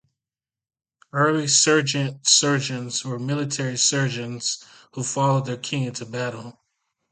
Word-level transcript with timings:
Early 1.13 1.47
Serjeant 1.47 2.25
Surgeons 2.27 3.05
were 3.05 3.19
military 3.19 3.77
surgeons 3.77 4.65
who 4.93 5.03
followed 5.03 5.45
their 5.45 5.57
King 5.57 5.83
into 5.83 6.07
battle. 6.07 6.59